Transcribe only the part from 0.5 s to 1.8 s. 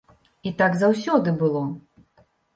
І так заўсёды было!